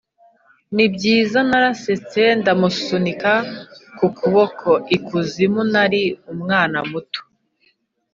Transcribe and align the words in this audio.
nibyiza, 0.75 1.39
narasetse 1.49 2.21
ndamusunika 2.39 3.31
ku 3.97 4.05
kuboko; 4.17 4.69
ikuzimu, 4.97 5.61
nari 5.73 6.01
umwana 6.33 6.77
muto, 6.89 7.21